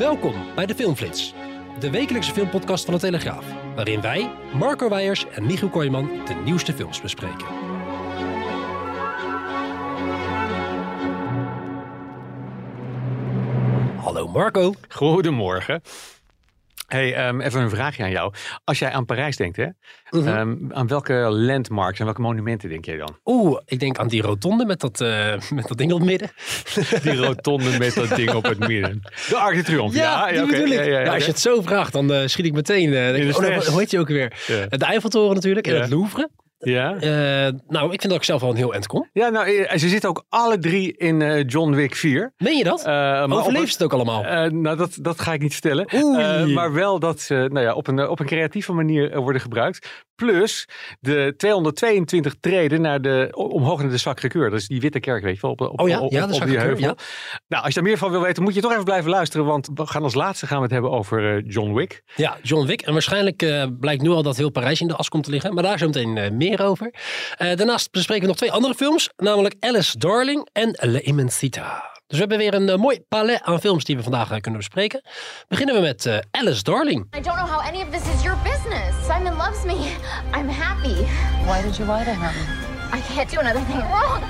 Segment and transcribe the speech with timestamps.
[0.00, 1.34] Welkom bij de Filmflits,
[1.78, 6.72] de wekelijkse filmpodcast van de Telegraaf, waarin wij, Marco Weijers en Michiel Kooijman, de nieuwste
[6.72, 7.46] films bespreken.
[13.96, 14.72] Hallo Marco.
[14.88, 15.82] Goedemorgen.
[16.90, 18.32] Hey, ehm, even een vraagje aan jou.
[18.64, 19.66] Als jij aan Parijs denkt, hè,
[20.10, 20.28] Mhm.
[20.28, 23.18] ehm, aan welke landmarks en welke monumenten denk jij dan?
[23.24, 26.30] Oeh, ik denk aan die rotonde met dat, eh, met dat ding op het midden.
[27.02, 29.00] Die rotonde met dat ding op het midden.
[29.28, 29.98] De Arc de Triomphe.
[29.98, 30.50] Ja, die oké.
[30.50, 30.72] bedoel ik.
[30.72, 32.90] Ja, ja, ja, Ja, als je het zo vraagt, dan eh, schiet ik meteen.
[32.90, 33.66] denk oh, nou, stress.
[33.68, 34.28] hoe heet je ook weer?
[34.68, 36.28] De Eiffeltoren natuurlijk en het Louvre.
[36.62, 36.94] Ja?
[36.94, 39.08] Eh, nou, ik vind dat ik zelf wel een heel eind kom.
[39.12, 42.32] ja, nou, eh, ze zitten ook alle drie in eh, John Wick 4.
[42.36, 42.80] Meen je dat?
[42.80, 44.22] Op Overleeft een- het ook allemaal?
[44.50, 45.58] Nou, dat, dat ga ik niet.
[45.64, 50.04] Eh, maar wel dat ze nou ja, op, een, op een creatieve manier worden gebruikt.
[50.20, 50.68] Plus
[51.00, 54.50] de 222 treden naar de, omhoog naar de Sacré-Cœur.
[54.50, 55.50] Dat is die witte kerk, weet je wel.
[55.50, 56.84] Op, op, Oh ja, op, ja, de op die heuvel.
[56.84, 56.94] ja.
[57.48, 59.46] Nou, als je daar meer van wil weten, moet je toch even blijven luisteren.
[59.46, 62.02] Want we gaan als laatste gaan we het hebben over eh, John Wick.
[62.16, 62.82] Ja, John Wick.
[62.82, 65.54] En waarschijnlijk eh, blijkt nu al dat heel Parijs in de as komt te liggen.
[65.54, 66.94] Maar daar zo meteen eh, meer over.
[67.38, 69.10] Daarnaast bespreken we nog twee andere films.
[69.16, 71.99] Namelijk Alice Darling en Le Immensita.
[72.10, 74.60] Dus we hebben weer een eh, mooi palet aan films die we vandaag eh, kunnen
[74.60, 75.02] bespreken.
[75.48, 77.06] Beginnen we met eh, Alice Darling.
[77.16, 79.06] I don't know how any of this is your business.
[79.06, 79.74] Simon loves me.
[80.38, 81.06] I'm happy.
[81.46, 82.34] Why did you lie to him?
[82.92, 84.22] I can't do another thing wrong.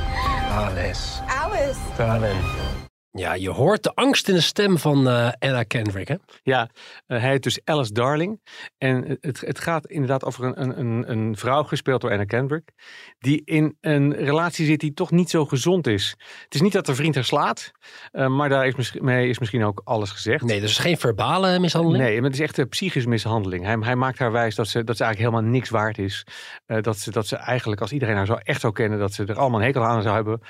[0.51, 1.21] Alice.
[1.27, 1.79] Alice.
[1.97, 2.90] Darling.
[3.13, 6.15] Ja, je hoort de angst in de stem van eh, Anna Kendrick, hè?
[6.43, 6.69] Ja,
[7.07, 8.41] eh, hij heet dus Alice Darling.
[8.79, 12.71] En het, het gaat inderdaad over een, een- een, vrouw, gespeeld door Anna Kendrick,
[13.19, 16.15] die in een relatie zit die toch niet zo gezond is.
[16.45, 17.71] Het is niet dat de vriend haar slaat,
[18.11, 20.45] eh, maar daar is misschien, mee is misschien ook alles gezegd.
[20.45, 22.03] Nee, dus geen verbale mishandeling.
[22.05, 23.65] Nee, maar het is echt een psychische mishandeling.
[23.65, 26.27] Hij, hij maakt haar wijs dat ze, dat ze eigenlijk helemaal niks waard is.
[26.67, 29.39] Dat, ze, dat ze eigenlijk, als iedereen haar zo echt zou kennen, dat ze er
[29.39, 30.41] allemaal een hekel aan zou hebben,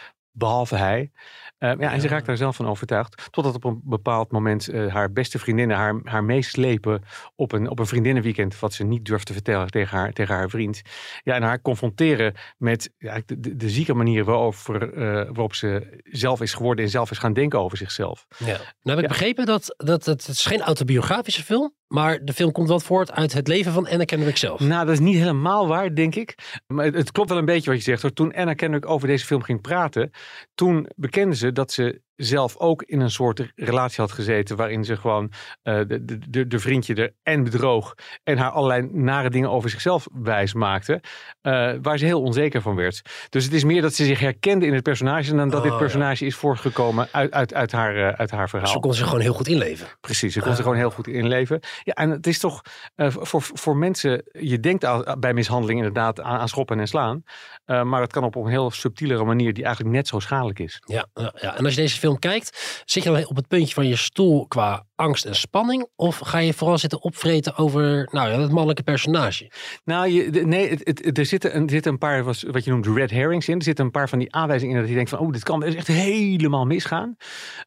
[0.41, 1.11] behalve hij.
[1.59, 3.28] Eh, ja, en ze raakt daar zelf van overtuigd.
[3.31, 7.03] Totdat op een bepaald moment eh, haar beste vriendinnen haar, haar meeslepen
[7.37, 8.59] op een, op een vriendinnenweekend.
[8.59, 10.83] Wat ze niet durft te vertellen tegen haar, tegen haar vriend.
[11.23, 16.41] Ja, en haar confronteren met ja, de, de, zieke manier waarover, eh, waarop ze zelf
[16.41, 18.27] is geworden en zelf is gaan denken over zichzelf.
[18.39, 18.45] Ja.
[18.47, 19.09] Nou heb ik Ja.
[19.09, 23.12] begrepen dat, dat, dat het is geen autobiografische film, maar de film komt wel voort
[23.12, 24.61] uit het leven van Anna Kendrick zelf.
[24.61, 26.61] Nou, dat is niet helemaal waar, denk ik.
[26.67, 28.03] Maar het, klopt wel een beetje wat je zegt.
[28.03, 28.12] Hoor.
[28.12, 30.11] Toen Anna Kendrick over deze film ging praten,
[30.55, 34.97] toen bekende ze dat ze zelf ook in een soort relatie had gezeten waarin ze
[34.97, 35.31] gewoon
[35.62, 37.94] eh, de, de, de, vriendje er en bedroog
[38.25, 41.00] en haar allerlei nare dingen over zichzelf wijs maakte,
[41.41, 43.03] eh, waar ze heel onzeker van werd.
[43.28, 45.72] Dus het is meer dat ze zich herkende in het personage dan dat Oh, dit
[45.72, 45.78] ja.
[45.78, 48.72] personage is voortgekomen uit, uit, uit, haar, eh, uit haar verhaal.
[48.72, 49.87] Ze kon zich gewoon heel goed inleven.
[50.00, 51.60] Precies, ze kon ze gewoon heel goed inleven.
[51.82, 52.60] Ja, en het is toch
[52.97, 54.87] voor, voor mensen, je denkt
[55.20, 57.22] bij mishandeling inderdaad aan, aan schoppen en slaan.
[57.64, 60.82] Maar het kan op een heel subtielere manier die eigenlijk net zo schadelijk is.
[60.84, 61.56] Ja, ja, ja.
[61.56, 64.47] En als je deze film kijkt, zit je dan op het puntje van je stoel
[64.47, 65.88] qua angst en spanning?
[65.97, 69.50] Of ga je vooral zitten opvreten over nou ja, het mannelijke personage?
[69.84, 72.70] Nou, je, nee, het, het- er, zitten een, er zitten een paar wat, wat je
[72.70, 73.56] noemt red herrings in.
[73.56, 75.60] Er zitten een paar van die aanwijzingen in dat je denkt van, oh, dit kan
[75.60, 77.16] dus echt helemaal misgaan.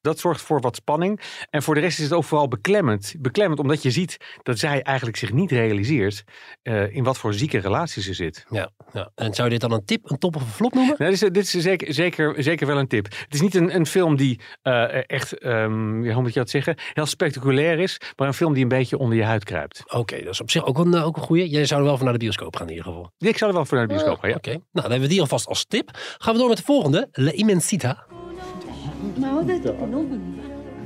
[0.02, 1.22] Dat zorgt voor wat spanning.
[1.50, 3.14] En voor de rest is het ook vooral beklemmend.
[3.20, 6.24] Beklemmend omdat je ziet dat zij eigenlijk zich niet realiseert
[6.62, 8.46] eh, in wat voor zieke relatie ze zit.
[8.50, 9.12] Ja, ja.
[9.16, 10.96] En zou je dit dan een tip, een top of een flop noemen?
[10.98, 13.06] Nou, dit is, dit is zeker, zeker, zeker wel een tip.
[13.06, 16.76] Het is niet een, een film die eh, echt, ehm, hoe moet je dat zeggen,
[16.94, 19.84] heel spectaculair is, maar een film die een beetje onder je huid kruipt.
[19.88, 21.50] Oké, dat is op zich ook een, eh, ook een goeie.
[21.50, 23.12] Jij zou er wel voor naar de bioscoop gaan in ieder geval.
[23.18, 24.36] Ik zou er wel voor naar de bioscoop gaan, ja.
[24.36, 25.90] Oké, nou dan hebben we die alvast als tip.
[26.18, 28.06] Gaan we door met de volgende, Le Immensita.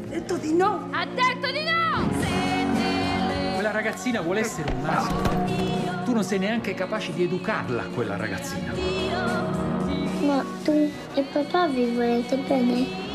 [0.09, 0.87] Detto di no.
[0.91, 2.09] Ha detto di no!
[3.53, 6.03] Quella ragazzina vuole essere un maschio.
[6.05, 8.73] Tu non sei neanche capace di educarla, quella ragazzina.
[10.21, 13.06] Ma tu e papà vi volete bene?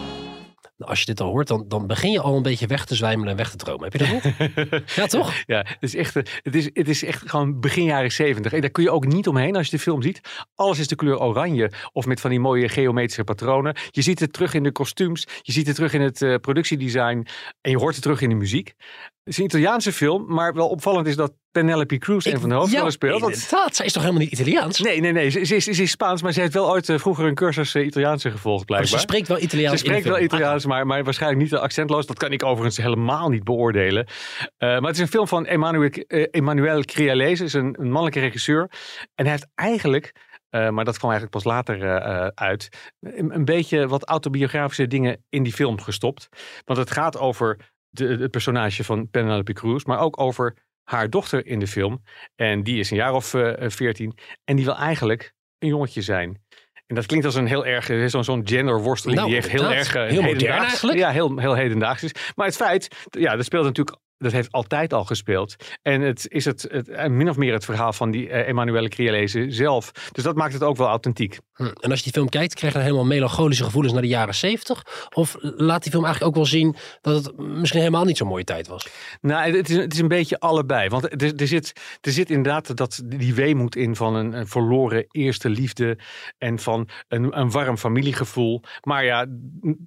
[0.82, 2.94] Nou, als je dit al hoort, dan, dan begin je al een beetje weg te
[2.94, 3.90] zwijmelen en weg te dromen.
[3.90, 4.94] Heb je dat niet?
[4.96, 5.32] ja, toch?
[5.46, 8.52] Ja, het is echt, het is, het is echt gewoon begin jaren zeventig.
[8.52, 10.20] En daar kun je ook niet omheen als je de film ziet.
[10.55, 13.76] Alles is de kleur oranje of met van die mooie geometrische patronen.
[13.90, 17.26] Je ziet het terug in de kostuums, je ziet het terug in het eh, productiedesign
[17.61, 18.75] en je hoort het terug in de muziek.
[19.24, 22.54] Het is een Italiaanse film, maar wel opvallend is dat Penelope Cruz een van de
[22.54, 23.20] hoofdrollen ja, speelt.
[23.20, 23.76] Want- inderdaad.
[23.76, 24.80] Zij is toch helemaal niet Italiaans?
[24.80, 25.30] Nee, nee, nee.
[25.30, 27.86] Ze, is, ze is Spaans, maar ze heeft wel ooit eh, vroeger een cursus eh,
[27.86, 28.98] Italiaanse gevolgd, Maar blijkbaar.
[29.00, 30.20] ze spreekt wel Italiaans Ze spreekt wel.
[30.20, 32.06] Italiaans, maar, maar waarschijnlijk niet accentloos.
[32.06, 34.06] Dat kan ik overigens helemaal niet beoordelen.
[34.06, 38.20] Eh, maar het is een film van Emmanuel, eh, Emmanuel Crialese, is een, een mannelijke
[38.20, 38.70] regisseur.
[39.14, 40.12] En hij heeft eigenlijk,
[40.48, 42.69] eh, maar dat kwam eigenlijk pas later eh, eh, uit,
[43.00, 46.28] een, een beetje wat autobiografische dingen in die film gestopt.
[46.64, 51.47] Want het gaat over de, het personage van Penelope Cruz, maar ook over haar dochter
[51.47, 52.03] in de film.
[52.37, 54.19] En die is een jaar of eh, veertien.
[54.44, 56.43] en die wil eigenlijk een jongetje zijn.
[56.87, 59.19] En dat klinkt als een heel erg, eh, zo'n zo'n genderworsteling.
[59.19, 60.99] Nou, die echt heel erg eh, Heel modern hedendaags- eigenlijk.
[60.99, 62.12] Ja, heel, heel hedendaags is.
[62.35, 65.56] Maar het feit, ja, dat speelt natuurlijk, dat heeft altijd al gespeeld.
[65.82, 68.88] En het is het, het eh, min of meer het verhaal van die eh, Emanuele
[68.88, 69.92] Crialese zelf.
[70.12, 71.38] Dus dat maakt het ook wel authentiek.
[71.54, 71.62] Hm.
[71.62, 74.34] En als je die film kijkt, krijg je dan helemaal melancholische gevoelens naar de jaren
[74.34, 75.08] zeventig?
[75.14, 78.44] Of laat die film eigenlijk ook wel zien dat het misschien helemaal niet zo'n mooie
[78.44, 78.88] tijd was?
[79.20, 80.88] Nou, het is, het is een beetje allebei.
[80.88, 85.06] Want er, er, zit, er zit inderdaad dat, die weemoed in van een, een verloren
[85.10, 85.98] eerste liefde.
[86.38, 88.62] En van een, een warm familiegevoel.
[88.82, 89.26] Maar ja,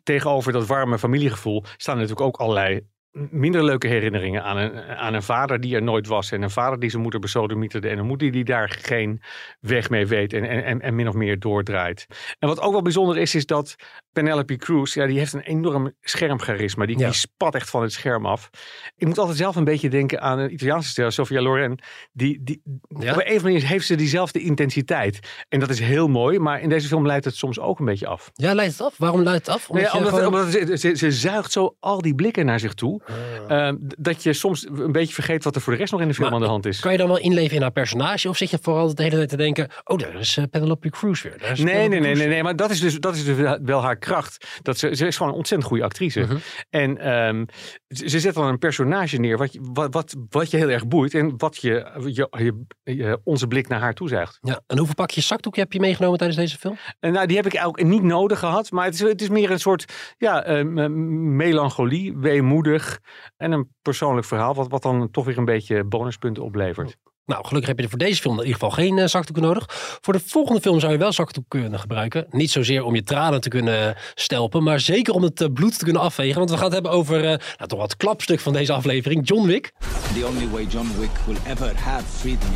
[0.03, 2.81] tegenover dat warme familiegevoel staan natuurlijk ook allerlei
[3.15, 6.31] minder leuke herinneringen aan een, aan een vader die er nooit was.
[6.31, 7.89] En een vader die zijn moeder besodemieterde.
[7.89, 9.21] En een moeder die daar geen
[9.59, 10.33] weg mee weet.
[10.33, 12.05] En, en, en min of meer doordraait.
[12.39, 13.75] En wat ook wel bijzonder is, is dat
[14.15, 16.85] Penelope Cruz, ja, die heeft een enorm schermcharisma.
[16.85, 17.05] Die, Ja.
[17.05, 18.49] die spat echt van het scherm af.
[18.95, 21.77] Ik moet altijd zelf een beetje denken aan een Italiaanse ster, Sofia Loren.
[22.13, 22.61] Die, die,
[22.99, 23.11] Ja?
[23.13, 25.19] Op een of manier heeft ze diezelfde intensiteit.
[25.49, 28.07] En dat is heel mooi, maar in deze film leidt het soms ook een beetje
[28.07, 28.31] af.
[28.33, 28.93] Ja, leidt het af?
[28.97, 29.69] Waarom leidt het af?
[29.69, 32.45] Nou Omdat ja, je omdat, gewoon- omdat ze, ze, ze zuigt zo al die blikken
[32.45, 33.01] naar zich toe.
[33.47, 33.67] Ah.
[33.67, 36.13] eh, dat je soms een beetje vergeet wat er voor de rest nog in de
[36.13, 36.79] film Maar aan de hand is.
[36.79, 38.29] Kan je dan wel inleven in haar personage?
[38.29, 39.69] Of zit je vooral de hele tijd te denken...
[39.83, 41.37] Oh, daar is eh, Penelope Cruz weer.
[41.39, 43.57] Daar is Nee, Penelope nee, nee, nee, nee, maar dat is dus, dat is dus
[43.63, 44.59] wel haar kracht.
[44.61, 46.19] Dat ze, ze is gewoon een ontzettend goede actrice.
[46.19, 46.37] Mhm.
[46.69, 47.45] En ehm,
[47.87, 50.87] ze, ze zet dan een personage neer wat, je- wat, wat, wat je heel erg
[50.87, 51.13] boeit.
[51.13, 54.37] En wat je, je, je- onze blik naar haar toezuigt.
[54.41, 56.77] Ja, en hoeveel pakjes zakdoek heb je meegenomen tijdens deze film?
[56.99, 58.71] En nou, die heb ik eigenlijk niet nodig gehad.
[58.71, 62.99] Maar het is, het is meer een soort ja, ehm, melancholie, weemoedig.
[63.37, 64.55] En een persoonlijk verhaal.
[64.55, 66.95] Wat, wat dan toch weer een beetje bonuspunten oplevert.
[67.25, 69.65] Nou, gelukkig heb je er voor deze film in ieder geval geen eh, zakdoeken nodig.
[70.01, 72.25] Voor de volgende film zou je wel zakdoek kunnen gebruiken.
[72.29, 75.83] Niet zozeer om je tranen te kunnen stelpen, maar zeker om het eh, bloed te
[75.83, 76.37] kunnen afvegen.
[76.37, 77.23] Want we gaan het hebben over eh,
[77.57, 79.71] nou, toch wat klapstuk van deze aflevering, John Wick.
[80.13, 82.49] The only way John Wick will ever have freedom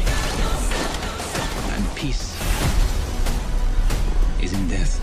[1.78, 2.34] and peace
[4.40, 5.00] is in death.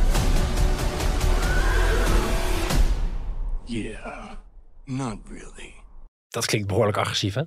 [3.65, 4.37] Yeah,
[4.85, 5.76] not really.
[6.37, 7.43] Dat klinkt behoorlijk agressief, hè?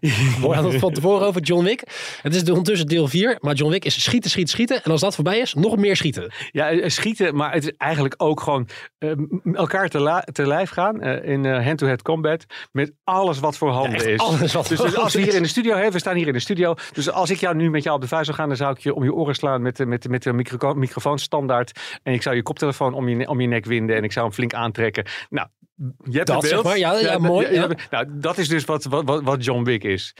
[0.00, 1.82] We hadden het van tevoren over John Wick.
[2.22, 4.82] Het is ondertussen deel 4, maar John Wick is schieten, schieten, schieten.
[4.84, 6.32] En als dat voorbij is, nog meer schieten.
[6.50, 9.10] Ja, eh, schieten, maar het is eigenlijk ook gewoon eh,
[9.52, 14.08] elkaar te, te lijf gaan eh, in eh, hand-to-hand combat met alles wat voor handen
[14.12, 14.18] is.
[14.18, 16.32] alles wat dus, dus als we hier in de studio hebben, we staan hier in
[16.32, 16.74] de studio.
[16.92, 18.78] Dus als ik jou nu met jou op de vuist zou gaan, dan zou ik
[18.78, 21.80] je om je oren slaan met, de- met, met de micro microfoon standaard.
[22.02, 24.34] En ik zou je koptelefoon om je, om je nek winden en ik zou hem
[24.34, 25.04] flink aantrekken.
[25.28, 25.48] Nou,
[26.04, 26.64] je hebt Dat, zeg beeld.
[26.64, 26.78] maar.
[26.78, 27.68] Ja, ja, mooi, ja.
[27.90, 30.14] Nou, dat is dus wat, wat, wat, John Wick is.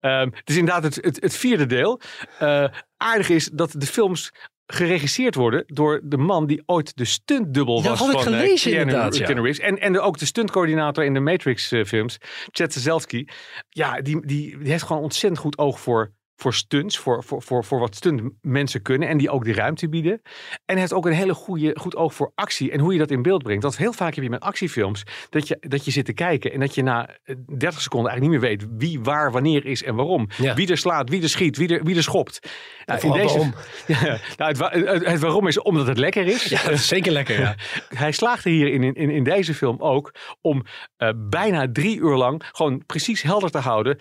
[0.00, 2.00] Ehm, het is inderdaad het, het, het vierde deel.
[2.38, 2.64] Eh,
[2.96, 4.32] aardig is dat de films
[4.66, 8.38] geregisseerd worden door de man die ooit de stuntdubbel was dat had ik van eh,
[8.38, 9.24] gelezen Keanu- inderdaad, ja.
[9.24, 9.64] Keanu Reeves.
[9.64, 12.18] En, en ook de stuntcoördinator in de Matrix-films,
[12.50, 13.28] Chad Stahelski.
[13.68, 17.64] Ja, die, die, die heeft gewoon ontzettend goed oog voor, voor stunts, voor, voor, voor,
[17.64, 20.20] voor wat stuntmensen kunnen en die ook die ruimte bieden.
[20.22, 23.10] En hij heeft ook een hele goede, goed oog voor actie en hoe je dat
[23.10, 23.62] in beeld brengt.
[23.62, 26.60] Dat heel vaak heb je met actiefilms dat je, dat je zit te kijken en
[26.60, 29.94] dat je na eh, 30 seconden eigenlijk niet meer weet wie, waar, wanneer is en
[29.94, 30.28] waarom.
[30.36, 30.54] Ja.
[30.54, 32.50] Wie er slaat, wie er schiet, wie er, wie er schopt.
[32.84, 33.54] Nou, waarom.
[33.86, 34.00] Ja,
[34.36, 36.44] nou, het, wa- het, het waarom is omdat het lekker is.
[36.44, 37.54] Ja, dat is zeker lekker, ja.
[37.88, 40.62] Hij slaagde hier in, in, in deze film ook om
[40.96, 43.98] eh, bijna drie uur lang gewoon precies helder te houden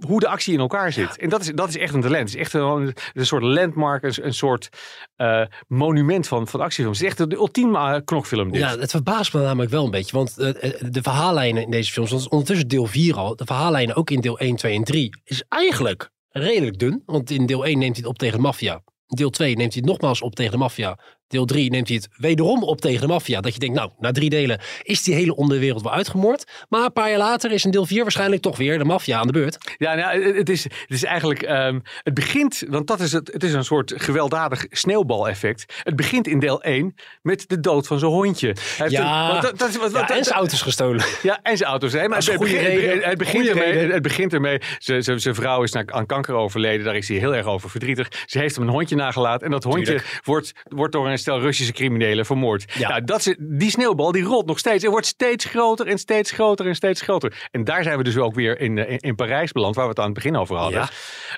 [0.00, 1.18] hoe de actie in elkaar zit.
[1.18, 2.28] En dat is, dat is echt een talent.
[2.28, 4.68] Het is echt een, een soort landmark, een, een soort
[5.16, 6.98] eh, monument van, van actiefilms.
[6.98, 8.60] Het is echt de ultieme eh, knokfilm dit.
[8.60, 10.16] Ja, het verbaast me namelijk wel een beetje.
[10.16, 13.36] Want eh, de verhaallijnen in deze films, want is ondertussen deel 4 al.
[13.36, 17.02] De verhaallijnen ook in deel 1, 2 en 3 is eigenlijk redelijk dun.
[17.06, 18.82] Want in deel 1 neemt hij het op tegen de maffia.
[19.06, 20.98] Deel 2 neemt hij het nogmaals op tegen de maffia.
[21.28, 23.40] Deel 3 neemt hij het wederom op tegen de maffia.
[23.40, 26.44] Dat je denkt, nou, na drie delen is die hele onderwereld wel uitgemoord.
[26.68, 29.26] Maar een paar jaar later is in deel 4 waarschijnlijk toch weer de maffia aan
[29.26, 29.74] de beurt.
[29.78, 31.42] Ja, nou, het- is, het is eigenlijk.
[31.42, 33.30] ehm, het begint, want dat is het.
[33.32, 35.74] Het is een soort gewelddadig sneeuwbaleffect.
[35.82, 38.46] Het begint in deel 1 met de dood van zijn hondje.
[38.46, 41.04] Hij heeft Ja, een- want dat, dat is, wat, ja, wat- en zijn auto's gestolen.
[41.22, 41.92] Ja, en zijn auto's.
[41.92, 43.02] Maar het, reden.
[43.08, 44.58] het, begint ermee, het begint ermee.
[44.78, 46.84] Zijn vrouw is naar- aan kanker overleden.
[46.84, 48.08] Daar is hij heel erg over verdrietig.
[48.26, 49.46] Ze heeft hem een hondje nagelaten.
[49.46, 50.20] En dat hondje Tuurlijk.
[50.24, 52.72] wordt, wordt door een stel Russische criminelen vermoord.
[52.78, 52.88] Ja.
[52.88, 54.84] Nou, dat is, die sneeuwbal die rolt nog steeds.
[54.84, 57.48] En wordt steeds groter en steeds groter en steeds groter.
[57.50, 59.90] En daar zijn we dus ook weer in, eh, in, in Parijs beland, waar we
[59.90, 60.80] het aan het begin over hadden.
[60.80, 60.88] Ja.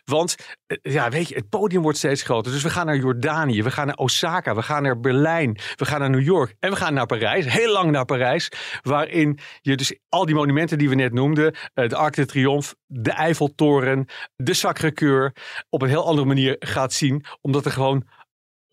[0.05, 2.53] Want eh, ja, weet je, het podium wordt steeds groter.
[2.53, 6.01] Dus we gaan naar Jordanië, we gaan naar Osaka, we gaan naar Berlijn, we gaan
[6.01, 7.53] naar New York en we gaan naar Parijs.
[7.53, 8.49] Heel lang naar Parijs,
[8.83, 12.75] waarin je dus al die monumenten die we net noemden, eh, de Arc de Triomphe,
[12.87, 14.07] de Eiffeltoren,
[14.37, 15.33] de Sacré-Cœur,
[15.69, 17.25] op een heel andere manier gaat zien.
[17.41, 18.05] Omdat er gewoon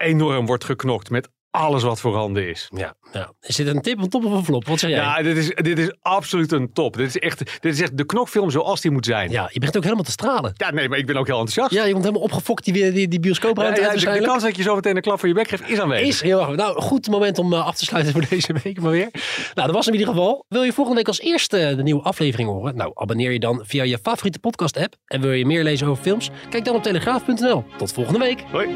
[0.03, 2.69] enorm wordt geknokt met alles wat voorhanden is.
[2.75, 3.31] Ja, ja.
[3.41, 4.67] Is dit een tip, een top of een flop?
[4.67, 4.99] Wat zeg jij?
[4.99, 6.97] Ja, dit is, dit is absoluut een top.
[6.97, 9.31] Dit is echt, dit is echt de knokfilm zoals die moet zijn.
[9.31, 10.53] Ja, je begint ook helemaal te stralen.
[10.55, 11.71] Ja, nee, maar ik ben ook heel enthousiast.
[11.71, 14.63] Ja, je komt helemaal opgefokt die, die, die bioscoopruimte Ja, ja, de, kans dat je
[14.63, 16.07] zo meteen een klap voor je bek geeft is aanwezig.
[16.07, 16.55] Is heel erg.
[16.55, 19.09] Nou, goed moment om eh, af te sluiten voor deze week maar weer.
[19.53, 20.45] Nou, dat was hem in ieder geval.
[20.47, 22.75] Wil je volgende week als eerste de nieuwe aflevering horen?
[22.75, 24.95] Nou, abonneer je dan via je favoriete podcast app.
[25.05, 26.29] En wil je meer lezen over films?
[26.49, 27.63] Kijk dan op telegraaf.nl.
[27.77, 28.43] Tot volgende week.
[28.51, 28.67] Hoi.